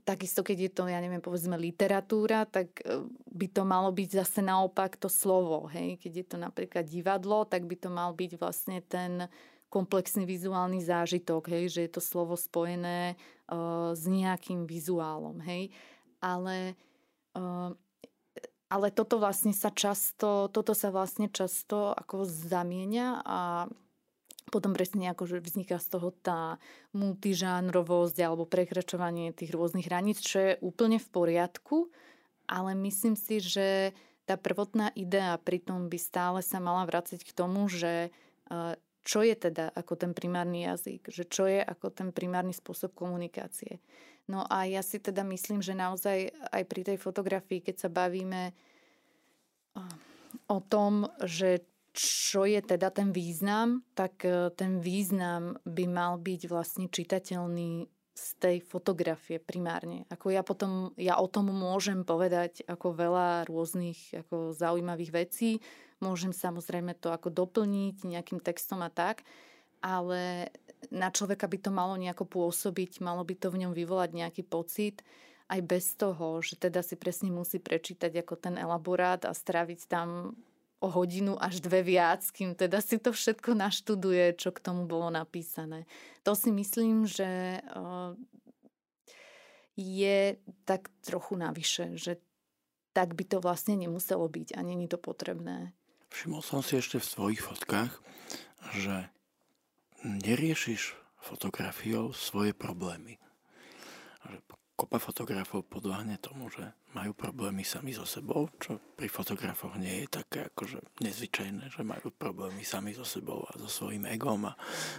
[0.04, 4.44] takisto keď je to, ja neviem, povedzme literatúra, tak e, by to malo byť zase
[4.44, 8.84] naopak to slovo, hej, keď je to napríklad divadlo, tak by to mal byť vlastne
[8.84, 9.24] ten
[9.72, 13.18] komplexný vizuálny zážitok, hej, že je to slovo spojené
[13.50, 15.74] uh, s nejakým vizuálom, hej,
[16.22, 16.78] ale
[17.34, 17.74] uh,
[18.66, 23.70] ale toto vlastne sa často, toto sa vlastne často ako zamienia a
[24.50, 26.62] potom presne ako, že vzniká z toho tá
[26.94, 31.90] multižánrovosť alebo prekračovanie tých rôznych hraníc, čo je úplne v poriadku,
[32.46, 33.90] ale myslím si, že
[34.26, 38.10] tá prvotná idea pritom by stále sa mala vrácať k tomu, že
[39.06, 43.78] čo je teda ako ten primárny jazyk, že čo je ako ten primárny spôsob komunikácie.
[44.26, 48.50] No a ja si teda myslím, že naozaj aj pri tej fotografii, keď sa bavíme
[50.50, 51.62] o tom, že
[51.96, 58.26] čo je teda ten význam, tak e, ten význam by mal byť vlastne čitateľný z
[58.40, 60.08] tej fotografie primárne.
[60.08, 65.60] Ako ja potom, ja o tom môžem povedať ako veľa rôznych ako zaujímavých vecí,
[66.00, 69.24] môžem samozrejme to ako doplniť nejakým textom a tak,
[69.84, 70.52] ale
[70.88, 75.04] na človeka by to malo nejako pôsobiť, malo by to v ňom vyvolať nejaký pocit,
[75.46, 80.34] aj bez toho, že teda si presne musí prečítať ako ten elaborát a straviť tam
[80.80, 85.08] o hodinu až dve viac, kým teda si to všetko naštuduje, čo k tomu bolo
[85.08, 85.88] napísané.
[86.22, 87.60] To si myslím, že
[89.76, 92.20] je tak trochu navyše, že
[92.96, 95.76] tak by to vlastne nemuselo byť a není to potrebné.
[96.08, 97.92] Všimol som si ešte v svojich fotkách,
[98.80, 99.12] že
[100.00, 103.20] neriešiš fotografiou svoje problémy.
[104.76, 106.60] Kopa fotografov podľahne tomu, že
[106.92, 112.12] majú problémy sami so sebou, čo pri fotografoch nie je také akože nezvyčajné, že majú
[112.12, 114.52] problémy sami so sebou a so svojím egom a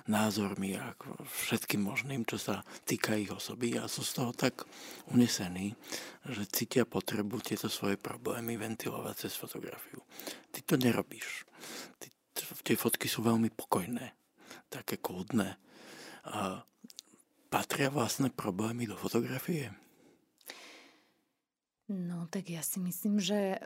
[0.09, 0.97] názormi a
[1.29, 4.65] všetkým možným, čo sa týka ich osoby a sú z toho tak
[5.13, 5.77] unesení,
[6.25, 10.01] že cítia potrebu tieto svoje problémy ventilovať cez fotografiu.
[10.49, 11.45] Ty to nerobíš.
[12.01, 12.09] Ty,
[12.65, 14.09] tie fotky sú veľmi pokojné,
[14.73, 15.53] také kľudné.
[16.33, 16.65] A
[17.47, 19.71] Patria vlastné problémy do fotografie?
[21.87, 23.63] No tak ja si myslím, že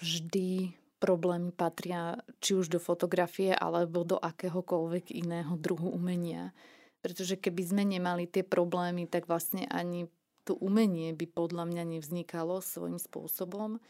[0.00, 6.56] vždy problémy patria či už do fotografie alebo do akéhokoľvek iného druhu umenia.
[7.02, 10.08] Pretože keby sme nemali tie problémy, tak vlastne ani
[10.48, 13.82] to umenie by podľa mňa nevznikalo svojím spôsobom.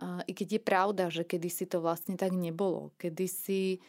[0.00, 2.94] I keď je pravda, že kedysi to vlastne tak nebolo.
[2.96, 3.84] Kedysi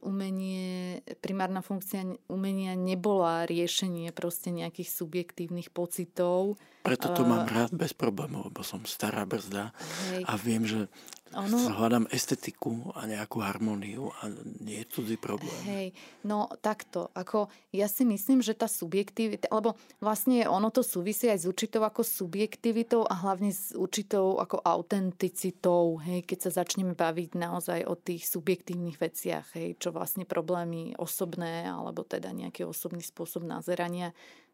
[0.00, 6.56] umenie, primárna funkcia umenia nebola riešenie proste nejakých subjektívnych pocitov.
[6.80, 9.76] Preto to mám rád bez problémov, lebo som stará brzda
[10.16, 10.24] Hej.
[10.24, 10.88] a viem, že
[11.34, 11.56] ono...
[11.70, 15.54] Hľadám estetiku a nejakú harmóniu a nie je cudzí problém.
[15.62, 15.88] Hej,
[16.26, 21.44] no takto, ako ja si myslím, že tá subjektivita, lebo vlastne ono to súvisí aj
[21.44, 27.30] s určitou ako subjektivitou a hlavne s určitou ako autenticitou, hej, keď sa začneme baviť
[27.38, 33.46] naozaj o tých subjektívnych veciach, hej, čo vlastne problémy osobné alebo teda nejaký osobný spôsob
[33.46, 34.10] nazerania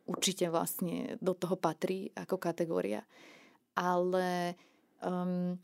[0.06, 3.02] určite vlastne do toho patrí ako kategória.
[3.76, 4.56] Ale
[5.02, 5.58] um,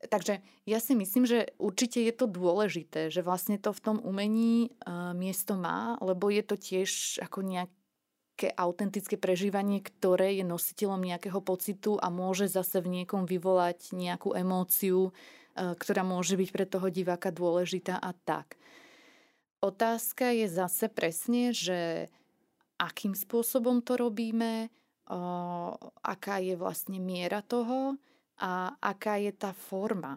[0.00, 4.72] Takže ja si myslím, že určite je to dôležité, že vlastne to v tom umení
[4.72, 11.44] uh, miesto má, lebo je to tiež ako nejaké autentické prežívanie, ktoré je nositeľom nejakého
[11.44, 16.88] pocitu a môže zase v niekom vyvolať nejakú emóciu, uh, ktorá môže byť pre toho
[16.88, 18.56] diváka dôležitá a tak.
[19.60, 22.08] Otázka je zase presne, že
[22.80, 28.00] akým spôsobom to robíme, uh, aká je vlastne miera toho,
[28.40, 30.16] a aká je tá forma.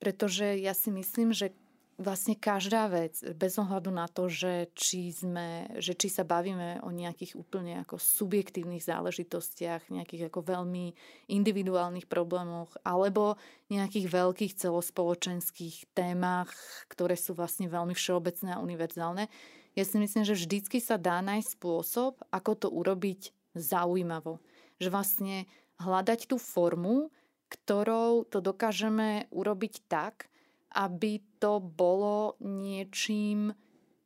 [0.00, 1.52] Pretože ja si myslím, že
[1.98, 6.94] vlastne každá vec, bez ohľadu na to, že či, sme, že či sa bavíme o
[6.94, 10.94] nejakých úplne ako subjektívnych záležitostiach, nejakých ako veľmi
[11.26, 13.34] individuálnych problémoch, alebo
[13.66, 16.54] nejakých veľkých celospoločenských témach,
[16.86, 19.26] ktoré sú vlastne veľmi všeobecné a univerzálne,
[19.74, 24.42] ja si myslím, že vždycky sa dá nájsť spôsob, ako to urobiť zaujímavo.
[24.82, 25.36] Že vlastne
[25.78, 27.14] hľadať tú formu,
[27.48, 30.28] ktorou to dokážeme urobiť tak,
[30.76, 33.56] aby to bolo niečím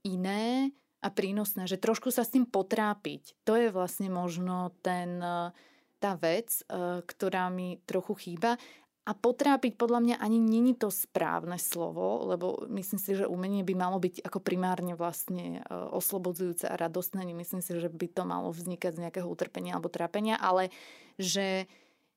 [0.07, 0.71] iné
[1.03, 3.35] a prínosné, že trošku sa s tým potrápiť.
[3.43, 5.19] To je vlastne možno ten,
[5.99, 8.55] tá vec, e, ktorá mi trochu chýba.
[9.03, 13.75] A potrápiť podľa mňa ani není to správne slovo, lebo myslím si, že umenie by
[13.75, 17.27] malo byť ako primárne vlastne e, oslobodzujúce a radostné.
[17.27, 20.71] Nemyslím si, že by to malo vznikať z nejakého utrpenia alebo trápenia, ale
[21.19, 21.67] že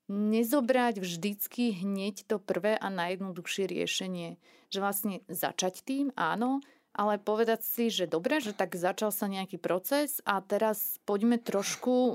[0.07, 4.37] nezobrať vždycky hneď to prvé a najjednoduchšie riešenie.
[4.69, 6.61] Že vlastne začať tým, áno,
[6.95, 11.95] ale povedať si, že dobre, že tak začal sa nejaký proces a teraz poďme trošku
[11.95, 12.07] o,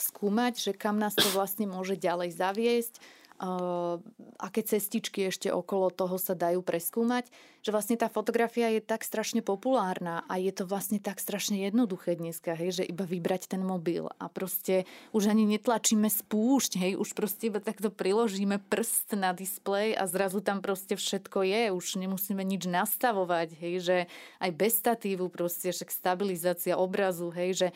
[0.00, 2.94] skúmať, že kam nás to vlastne môže ďalej zaviesť
[3.38, 7.30] aké cestičky ešte okolo toho sa dajú preskúmať,
[7.62, 12.18] že vlastne tá fotografia je tak strašne populárna a je to vlastne tak strašne jednoduché
[12.18, 17.14] dneska, hej, že iba vybrať ten mobil a proste už ani netlačíme spúšť, hej, už
[17.14, 22.42] proste iba takto priložíme prst na displej a zrazu tam proste všetko je, už nemusíme
[22.42, 23.96] nič nastavovať, hej, že
[24.42, 27.68] aj bez statívu proste, však stabilizácia obrazu, hej, že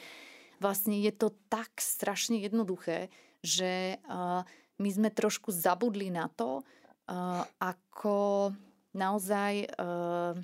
[0.58, 3.10] vlastne je to tak strašne jednoduché,
[3.42, 4.46] že uh,
[4.82, 6.66] my sme trošku zabudli na to,
[7.06, 8.50] uh, ako
[8.98, 10.34] naozaj uh,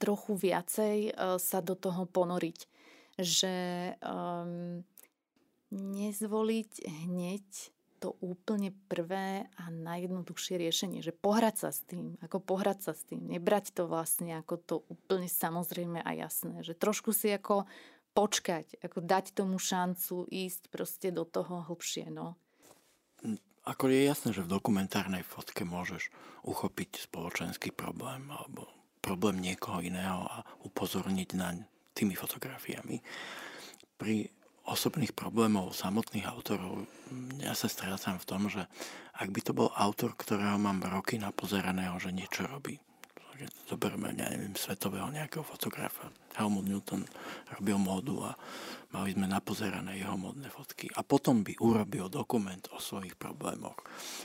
[0.00, 2.58] trochu viacej uh, sa do toho ponoriť.
[3.20, 3.56] Že
[4.00, 4.80] um,
[5.70, 6.72] nezvoliť
[7.04, 7.46] hneď
[8.00, 13.04] to úplne prvé a najjednoduchšie riešenie, že pohrať sa s tým, ako pohrať sa s
[13.04, 17.68] tým, nebrať to vlastne ako to úplne samozrejme a jasné, že trošku si ako
[18.16, 22.40] počkať, ako dať tomu šancu ísť proste do toho hlbšie, no.
[23.68, 26.08] Ako je jasné, že v dokumentárnej fotke môžeš
[26.42, 28.66] uchopiť spoločenský problém alebo
[29.04, 33.04] problém niekoho iného a upozorniť naň tými fotografiami.
[34.00, 34.32] Pri
[34.64, 36.84] osobných problémov samotných autorov
[37.40, 38.64] ja sa strácam v tom, že
[39.16, 42.80] ak by to bol autor, ktorého mám roky napozeraného, že niečo robí,
[43.68, 46.10] zoberme, ja neviem, svetového nejakého fotografa.
[46.34, 47.04] Helmut Newton
[47.56, 48.34] robil módu a
[48.90, 50.90] mali sme napozerané jeho modné fotky.
[50.96, 53.78] A potom by urobil dokument o svojich problémoch.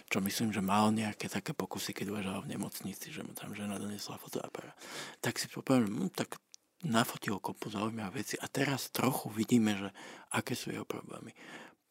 [0.10, 3.78] Čo myslím, že mal nejaké také pokusy, keď ležal v nemocnici, že mu tam žena
[3.78, 4.76] donesla fotoaparát.
[5.22, 6.40] Tak si poviem, hm, tak
[6.86, 9.90] nafotil kopu zaujímavé veci a teraz trochu vidíme, že
[10.34, 11.34] aké sú jeho problémy.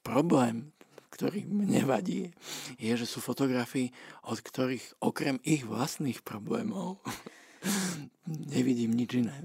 [0.04, 0.74] Problém
[1.14, 2.34] ktorý mne vadí,
[2.82, 3.94] je, že sú fotografii,
[4.26, 6.98] od ktorých okrem ich vlastných problémov
[8.50, 9.38] nevidím nič iné.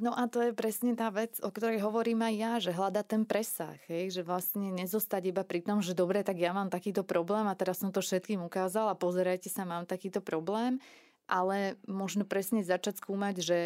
[0.00, 3.28] No a to je presne tá vec, o ktorej hovorím aj ja, že hľada ten
[3.28, 4.16] presah, hej?
[4.16, 7.84] že vlastne nezostať iba pri tom, že dobre, tak ja mám takýto problém a teraz
[7.84, 10.80] som to všetkým ukázal a pozerajte sa, mám takýto problém,
[11.28, 13.58] ale možno presne začať skúmať, že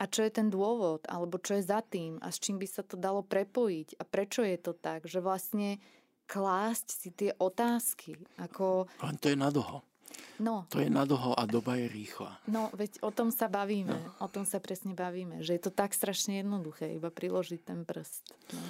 [0.00, 2.80] a čo je ten dôvod, alebo čo je za tým a s čím by sa
[2.80, 5.82] to dalo prepojiť a prečo je to tak, že vlastne
[6.30, 8.14] klásť si tie otázky.
[8.38, 8.86] Ako...
[9.02, 9.82] Len to je na dlho.
[10.38, 10.64] No.
[10.70, 12.38] To je na dlho a doba je rýchla.
[12.48, 13.92] No, veď o tom sa bavíme.
[13.92, 14.24] No.
[14.24, 15.42] O tom sa presne bavíme.
[15.42, 18.30] Že je to tak strašne jednoduché, iba priložiť ten prst.
[18.54, 18.62] No.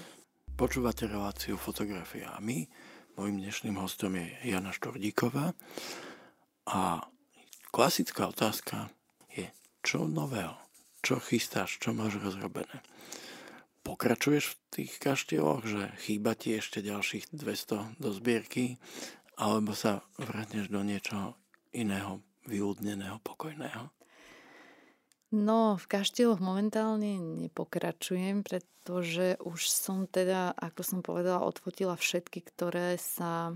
[0.57, 2.67] Počúvate reláciu fotografia a my,
[3.15, 5.57] môjim dnešným hostom je Jana Štordíková
[6.69, 7.07] a
[7.73, 8.93] klasická otázka
[9.33, 9.49] je,
[9.81, 10.59] čo nového?
[11.01, 11.81] Čo chystáš?
[11.81, 12.85] Čo máš rozrobené?
[14.01, 18.81] Pokračuješ v tých kaštieloch, že chýba ti ešte ďalších 200 do zbierky,
[19.37, 21.37] alebo sa vrátneš do niečoho
[21.77, 23.93] iného, vyúdneného, pokojného?
[25.37, 32.97] No, v kaštieloch momentálne nepokračujem, pretože už som teda, ako som povedala, odfotila všetky, ktoré
[32.97, 33.53] sa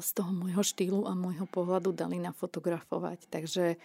[0.00, 3.28] z toho môjho štýlu a môjho pohľadu dali nafotografovať.
[3.28, 3.76] Takže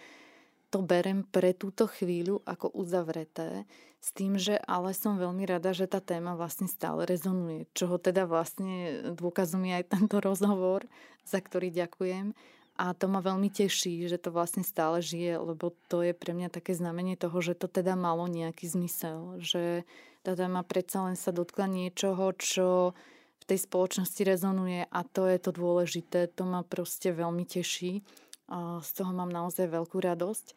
[0.70, 3.64] to berem pre túto chvíľu ako uzavreté,
[4.06, 8.22] s tým, že ale som veľmi rada, že tá téma vlastne stále rezonuje, čoho teda
[8.30, 10.86] vlastne dôkazom je aj tento rozhovor,
[11.26, 12.30] za ktorý ďakujem.
[12.76, 16.52] A to ma veľmi teší, že to vlastne stále žije, lebo to je pre mňa
[16.52, 19.40] také znamenie toho, že to teda malo nejaký zmysel.
[19.40, 19.88] Že
[20.20, 22.92] tá téma predsa len sa dotkla niečoho, čo
[23.40, 26.28] v tej spoločnosti rezonuje a to je to dôležité.
[26.36, 28.04] To ma proste veľmi teší.
[28.52, 30.54] Z toho mám naozaj veľkú radosť.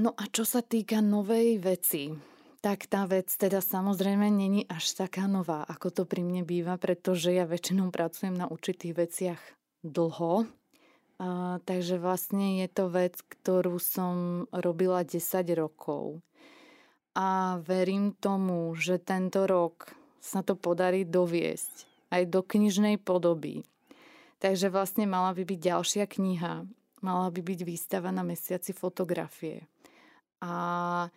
[0.00, 2.10] No a čo sa týka novej veci,
[2.64, 7.28] tak tá vec teda samozrejme není až taká nová, ako to pri mne býva, pretože
[7.28, 9.40] ja väčšinou pracujem na určitých veciach
[9.84, 10.48] dlho.
[11.20, 15.20] A, takže vlastne je to vec, ktorú som robila 10
[15.54, 16.24] rokov.
[17.14, 23.62] A verím tomu, že tento rok sa to podarí doviesť aj do knižnej podoby.
[24.44, 26.68] Takže vlastne mala by byť ďalšia kniha.
[27.00, 29.64] Mala by byť výstava na mesiaci fotografie.
[30.44, 31.08] A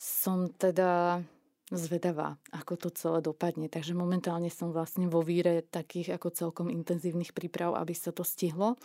[0.00, 1.20] som teda
[1.68, 3.68] zvedavá, ako to celé dopadne.
[3.68, 8.80] Takže momentálne som vlastne vo víre takých ako celkom intenzívnych príprav, aby sa to stihlo.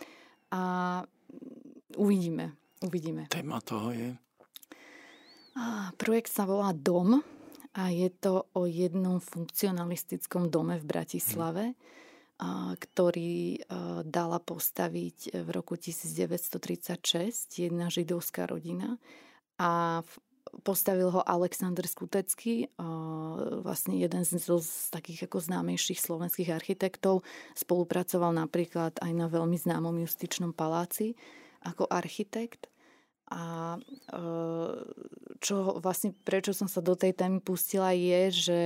[0.52, 1.00] A
[1.96, 2.52] uvidíme.
[2.84, 3.32] Uvidíme.
[3.32, 4.12] Téma toho je?
[5.56, 7.24] A projekt sa volá Dom
[7.72, 11.64] a je to o jednom funkcionalistickom dome v Bratislave.
[11.72, 12.00] Hmm
[12.74, 13.62] ktorý
[14.02, 16.58] dala postaviť v roku 1936
[17.54, 18.98] jedna židovská rodina
[19.62, 20.02] a
[20.66, 22.66] postavil ho Aleksandr Skutecký,
[23.62, 27.22] vlastne jeden z, z takých ako známejších slovenských architektov.
[27.54, 31.14] Spolupracoval napríklad aj na veľmi známom justičnom paláci
[31.62, 32.66] ako architekt.
[33.32, 33.78] A
[35.40, 38.60] čo vlastne, prečo som sa do tej témy pustila, je, že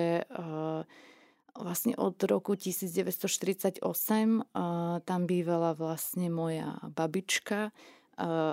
[1.60, 3.80] vlastne od roku 1948
[5.02, 7.72] tam bývala vlastne moja babička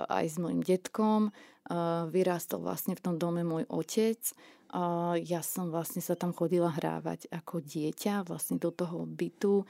[0.08, 1.32] aj s mojim detkom.
[2.12, 4.20] Vyrástol vlastne v tom dome môj otec.
[5.24, 9.64] Ja som vlastne sa tam chodila hrávať ako dieťa vlastne do toho bytu.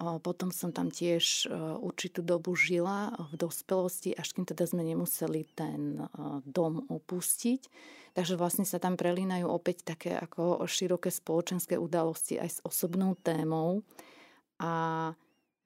[0.00, 1.44] Potom som tam tiež
[1.84, 6.08] určitú dobu žila v dospelosti, až kým teda sme nemuseli ten
[6.48, 7.68] dom opustiť.
[8.16, 13.84] Takže vlastne sa tam prelínajú opäť také ako široké spoločenské udalosti aj s osobnou témou.
[14.56, 15.12] A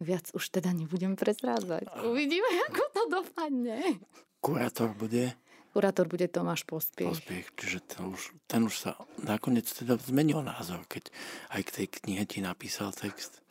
[0.02, 1.86] viac už teda nebudem prezrádzať.
[2.02, 4.02] Uvidíme, ako to dopadne.
[4.42, 5.32] Kurátor bude?
[5.70, 7.10] Kurátor bude Tomáš Pospiech.
[7.10, 11.10] Pospiech, čiže ten už, ten už sa nakoniec teda zmenil názor, keď
[11.50, 13.42] aj k tej knihe ti napísal text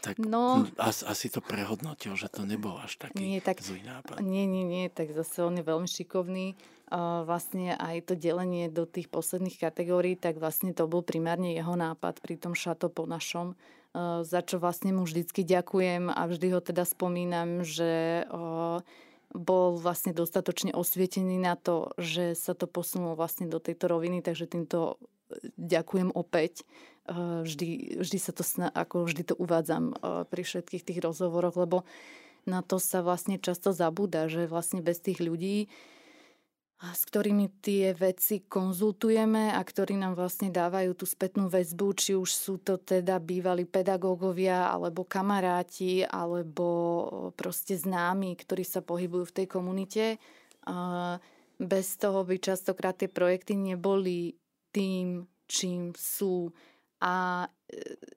[0.00, 4.24] tak no, as, asi to prehodnotil, že to nebol až taký nie, tak, zlý nápad.
[4.24, 6.56] Nie, nie, nie, tak zase on je veľmi šikovný.
[6.90, 11.78] Uh, vlastne aj to delenie do tých posledných kategórií, tak vlastne to bol primárne jeho
[11.78, 16.50] nápad pri tom šato po našom, uh, za čo vlastne mu vždycky ďakujem a vždy
[16.50, 18.82] ho teda spomínam, že uh,
[19.30, 24.50] bol vlastne dostatočne osvietený na to, že sa to posunulo vlastne do tejto roviny, takže
[24.50, 24.98] týmto
[25.54, 26.66] ďakujem opäť.
[27.10, 31.82] Eh, vždy, vždy sa to, ako vždy to uvádzam eh, pri všetkých tých rozhovoroch, lebo
[32.46, 35.66] na to sa vlastne často zabúda, že vlastne bez tých ľudí,
[36.80, 42.30] s ktorými tie veci konzultujeme a ktorí nám vlastne dávajú tú spätnú väzbu, či už
[42.32, 46.64] sú to teda bývalí pedagógovia, alebo kamaráti, alebo
[47.36, 50.04] proste známi, ktorí sa pohybujú v tej komunite.
[51.60, 54.40] Bez toho by častokrát tie projekty neboli
[54.72, 56.48] tým, čím sú
[57.00, 57.48] a e,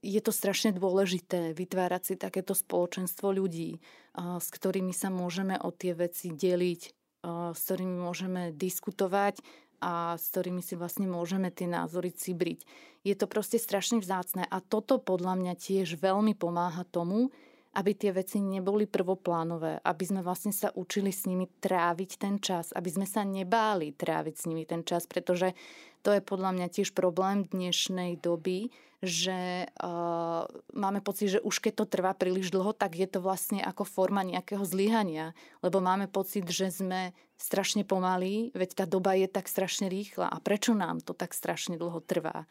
[0.04, 3.80] je to strašne dôležité vytvárať si takéto spoločenstvo ľudí,
[4.14, 6.82] s ktorými sa môžeme o tie veci deliť,
[7.26, 9.42] s ktorými môžeme diskutovať
[9.84, 12.64] a s ktorými si vlastne môžeme tie názory cibriť.
[13.04, 17.36] Je to proste strašne vzácne a toto podľa mňa tiež veľmi pomáha tomu,
[17.74, 22.70] aby tie veci neboli prvoplánové, aby sme vlastne sa učili s nimi tráviť ten čas,
[22.70, 25.58] aby sme sa nebáli tráviť s nimi ten čas, pretože
[26.04, 28.70] to je podľa mňa tiež problém dnešnej doby,
[29.04, 33.60] že uh, máme pocit, že už keď to trvá príliš dlho, tak je to vlastne
[33.60, 39.28] ako forma nejakého zlyhania, lebo máme pocit, že sme strašne pomalí, veď tá doba je
[39.28, 42.48] tak strašne rýchla a prečo nám to tak strašne dlho trvá.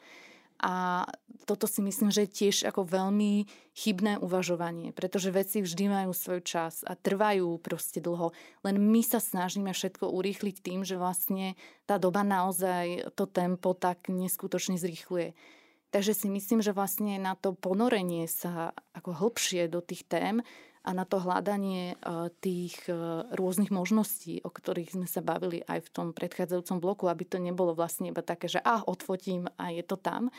[0.62, 1.02] A
[1.42, 6.40] toto si myslím, že je tiež ako veľmi chybné uvažovanie, pretože veci vždy majú svoj
[6.46, 8.30] čas a trvajú proste dlho.
[8.62, 11.58] Len my sa snažíme všetko urýchliť tým, že vlastne
[11.90, 15.34] tá doba naozaj to tempo tak neskutočne zrýchluje.
[15.92, 20.40] Takže si myslím, že vlastne na to ponorenie sa ako hlbšie do tých tém
[20.82, 21.96] a na to hľadanie e,
[22.42, 22.94] tých e,
[23.30, 27.70] rôznych možností, o ktorých sme sa bavili aj v tom predchádzajúcom bloku, aby to nebolo
[27.70, 30.34] vlastne iba také, že ah, odfotím a je to tam,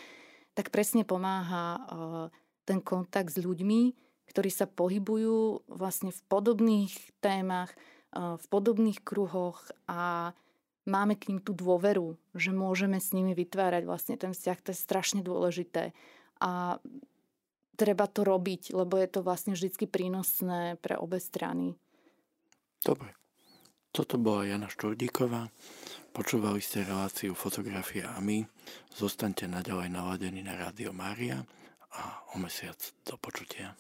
[0.52, 1.82] tak presne pomáha e,
[2.68, 3.96] ten kontakt s ľuďmi,
[4.28, 7.76] ktorí sa pohybujú vlastne v podobných témach,
[8.14, 10.32] v podobných kruhoch a
[10.88, 14.80] máme k ním tú dôveru, že môžeme s nimi vytvárať vlastne ten vzťah, to je
[14.80, 15.92] strašne dôležité.
[16.40, 16.80] A
[17.74, 21.76] treba to robiť, lebo je to vlastne vždy prínosné pre obe strany.
[22.84, 23.16] Dobre.
[23.94, 25.54] Toto bola Jana Štordíková.
[26.18, 28.42] Počúvali ste reláciu Fotografia a my.
[28.90, 31.46] Zostaňte naďalej naladení na Rádio Mária
[31.94, 33.78] a o mesiac do počutia.